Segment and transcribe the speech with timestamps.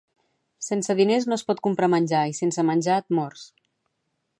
[0.67, 3.47] Sense diners no es pot comprar menjar i sense menjar et mors